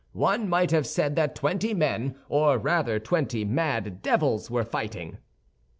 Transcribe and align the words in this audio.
One 0.13 0.49
might 0.49 0.71
have 0.71 0.87
said 0.87 1.15
that 1.17 1.35
twenty 1.35 1.75
men, 1.75 2.15
or 2.27 2.57
rather 2.57 2.97
twenty 2.99 3.45
mad 3.45 4.01
devils, 4.01 4.49
were 4.49 4.63
fighting." 4.65 5.19